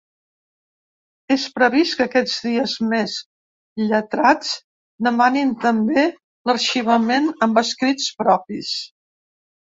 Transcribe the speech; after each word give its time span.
És 1.33 1.43
previst 1.57 1.97
que 1.97 2.05
aquests 2.05 2.37
dies 2.45 2.71
més 2.93 3.17
lletrats 3.81 4.53
demanin 5.09 5.51
també 5.65 6.05
l’arxivament 6.51 7.29
amb 7.49 7.61
escrits 7.63 8.09
propis. 8.23 8.73